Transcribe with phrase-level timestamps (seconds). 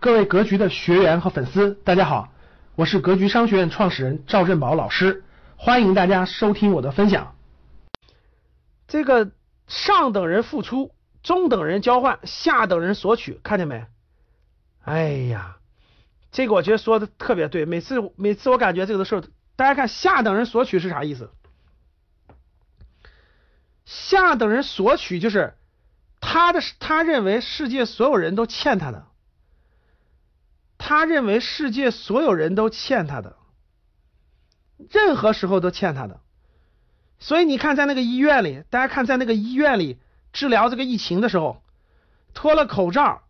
[0.00, 2.32] 各位格局的学员和粉丝，大家好，
[2.74, 5.24] 我是格局商学院创始人赵振宝老师，
[5.56, 7.36] 欢迎大家收听我的分享。
[8.88, 9.30] 这个
[9.66, 13.84] 上等人付出，中等人交换，下等人索取，看见没？
[14.84, 15.58] 哎呀，
[16.32, 19.20] 这个我觉得说的特别对，每次每次我感觉这个的时候，
[19.54, 21.30] 大家看下等人索取是啥意思？
[23.84, 25.52] 下等人索取就是
[26.22, 29.08] 他的他认为世界所有人都欠他的。
[30.90, 33.36] 他认为世界所有人都欠他的，
[34.90, 36.18] 任何时候都欠他的，
[37.20, 40.00] 所以你看，在那个医院里，大家看，在那个医院里
[40.32, 41.62] 治疗这个疫情的时候，
[42.34, 43.22] 脱了口罩，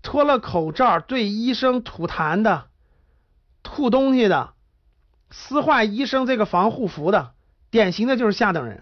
[0.00, 2.68] 脱了口罩对医生吐痰的、
[3.64, 4.52] 吐东西的、
[5.32, 7.34] 撕坏医生这个防护服的，
[7.72, 8.80] 典型的就是下等人。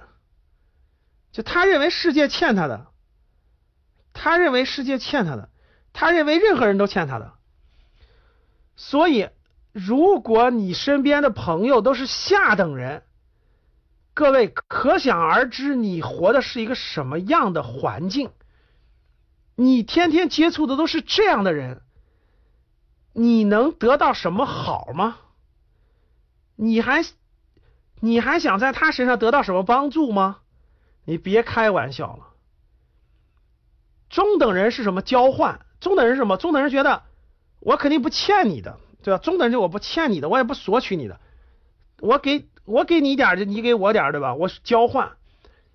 [1.32, 2.88] 就他认为世界欠他的，
[4.12, 5.48] 他认为世界欠他的，
[5.94, 7.39] 他认为任何人都欠他的。
[8.82, 9.28] 所以，
[9.72, 13.02] 如果你身边的朋友都是下等人，
[14.14, 18.30] 各位可想而知，你活的是一个什么样的环境？
[19.54, 21.82] 你天天接触的都是这样的人，
[23.12, 25.18] 你能得到什么好吗？
[26.56, 27.04] 你还
[28.00, 30.38] 你还想在他身上得到什么帮助吗？
[31.04, 32.28] 你别开玩笑了。
[34.08, 35.60] 中等人是什么交换？
[35.80, 36.38] 中等人是什么？
[36.38, 37.09] 中等人觉得。
[37.60, 39.18] 我肯定不欠你的，对吧？
[39.18, 41.20] 中等人就我不欠你的，我也不索取你的，
[42.00, 44.34] 我给我给你点就你给我点对吧？
[44.34, 45.12] 我交换。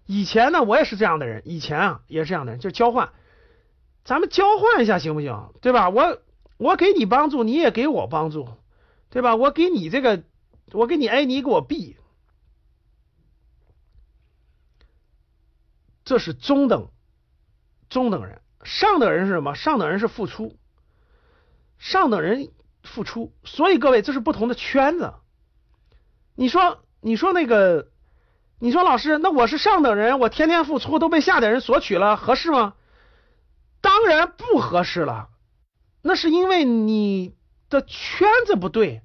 [0.07, 3.09] 以前呢，我也是这样的人，以前啊也是这样的人，就交换。
[4.03, 5.53] 咱们交换一下行不行？
[5.61, 5.89] 对吧？
[5.89, 6.21] 我
[6.57, 8.47] 我给你帮助，你也给我帮助，
[9.09, 9.35] 对吧？
[9.35, 10.23] 我给你这个，
[10.71, 11.97] 我给你 A，你给我 B，
[16.03, 16.89] 这是中等
[17.89, 18.41] 中等人。
[18.63, 19.53] 上等人是什么？
[19.55, 20.55] 上等人是付出。
[21.77, 22.49] 上等人
[22.83, 25.13] 付出，所以各位这是不同的圈子。
[26.35, 27.87] 你说，你说那个，
[28.59, 32.73] 你说老师，那我是上等人，我天天付出都被下等人索取了，合适吗？
[33.81, 35.29] 当然不合适了。
[36.01, 37.35] 那是因为你
[37.69, 39.01] 的圈子不对，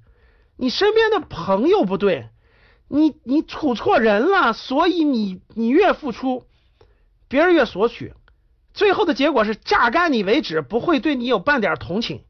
[0.57, 2.29] 你身边的朋友不对，
[2.87, 6.45] 你你处错人了，所以你你越付出，
[7.27, 8.13] 别人越索取，
[8.73, 12.23] 最后的结果是榨干你为止，不会对你有半点同情。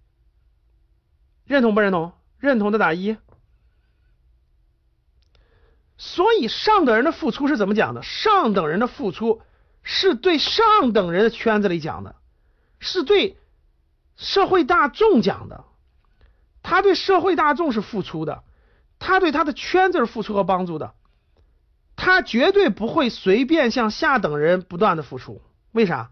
[1.45, 2.13] 认同不认同？
[2.39, 3.17] 认同的打一。
[5.97, 8.01] 所以上等人的付出是怎么讲的？
[8.01, 9.41] 上等人的付出
[9.83, 12.15] 是对上等人的圈子里讲的，
[12.79, 13.37] 是对
[14.15, 15.65] 社会大众讲的。
[16.63, 18.43] 他对社会大众是付出的，
[18.97, 20.93] 他对他的圈子是付出和帮助的，
[21.95, 25.41] 他绝对不会随便向下等人不断的付出。
[25.71, 26.11] 为啥？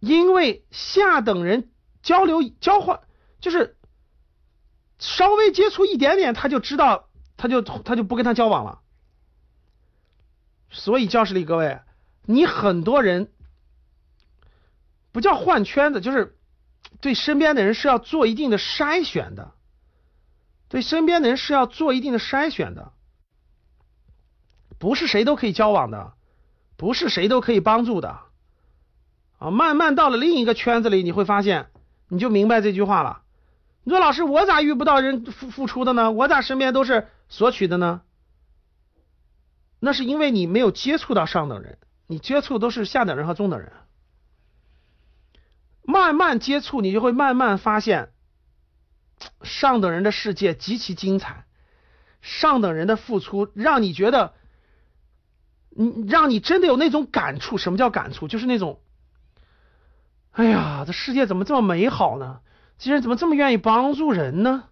[0.00, 1.70] 因为下等人
[2.02, 3.00] 交流交换。
[3.40, 3.76] 就是
[4.98, 8.80] 稍微接触一点点，他就知道，他就他就不跟他交往了。
[10.70, 11.80] 所以教室里各位，
[12.24, 13.30] 你很多人
[15.12, 16.36] 不叫换圈子，就是
[17.00, 19.52] 对身边的人是要做一定的筛选的，
[20.68, 22.92] 对身边的人是要做一定的筛选的，
[24.78, 26.14] 不是谁都可以交往的，
[26.76, 28.20] 不是谁都可以帮助的
[29.38, 29.50] 啊。
[29.50, 31.70] 慢慢到了另一个圈子里，你会发现，
[32.08, 33.22] 你就明白这句话了。
[33.86, 36.10] 你说老师，我咋遇不到人付付出的呢？
[36.10, 38.02] 我咋身边都是索取的呢？
[39.78, 43.72] 那是因为你没有接触到上等人，你接触都是下等人和中等人。
[45.82, 48.08] 慢慢接触，你就会慢慢发现，
[49.42, 51.44] 上等人的世界极其精彩，
[52.20, 54.34] 上等人的付出让你觉得，
[55.70, 57.56] 你让你真的有那种感触。
[57.56, 58.26] 什么叫感触？
[58.26, 58.80] 就是那种，
[60.32, 62.40] 哎呀，这世界怎么这么美好呢？
[62.78, 64.64] 这些人怎么这么愿意帮助人呢？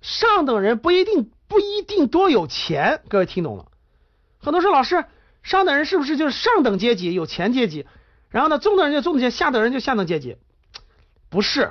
[0.00, 3.66] 上等人不一定不一定多有钱，各位听懂了？
[4.38, 5.04] 很多说老师，
[5.42, 7.86] 上等人是不是就是上等阶级有钱阶级？
[8.28, 10.36] 然后呢，中等人就中等阶级，下等人就下等阶级？
[11.28, 11.70] 不是，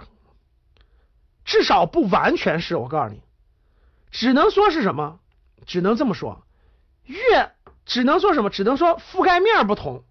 [1.43, 3.21] 至少不完全是我告诉你，
[4.11, 5.19] 只能说是什么？
[5.65, 6.43] 只能这么说，
[7.05, 7.51] 越
[7.85, 8.49] 只能说什么？
[8.49, 10.03] 只能说覆盖面不同。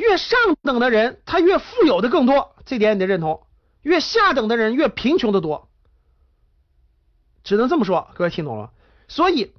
[0.00, 3.42] 越上等的人，他越富有的更多，这点你得认同。
[3.82, 5.68] 越下等的人越贫穷的多，
[7.44, 8.08] 只能这么说。
[8.14, 8.70] 各位听懂了？
[9.08, 9.52] 所以，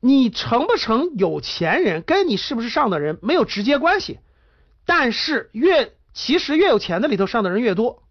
[0.00, 4.18] 你成不成有钱人，跟你是不是上等人没有直接关系。
[4.84, 8.02] 但是，越其实越有钱的里头，上等人越多。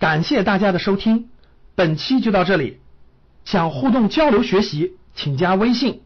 [0.00, 1.30] 感谢大家的收听，
[1.76, 2.80] 本期就到这里。
[3.44, 6.02] 想互动交流学习，请加微信：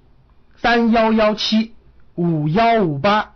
[0.56, 1.74] 三幺幺七
[2.14, 3.35] 五幺五八。